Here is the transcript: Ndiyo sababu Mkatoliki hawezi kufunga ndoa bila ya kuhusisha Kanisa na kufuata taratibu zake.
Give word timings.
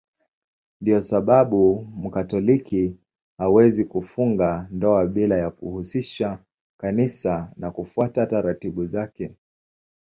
Ndiyo 0.81 1.01
sababu 1.01 1.81
Mkatoliki 1.95 2.97
hawezi 3.37 3.85
kufunga 3.85 4.67
ndoa 4.71 5.05
bila 5.05 5.37
ya 5.37 5.51
kuhusisha 5.51 6.39
Kanisa 6.77 7.51
na 7.57 7.71
kufuata 7.71 8.25
taratibu 8.25 8.85
zake. 8.85 9.35